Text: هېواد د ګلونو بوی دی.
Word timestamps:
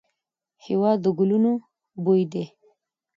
هېواد 0.65 0.97
د 1.01 1.05
ګلونو 1.17 1.51
بوی 2.03 2.23
دی. 2.31 2.45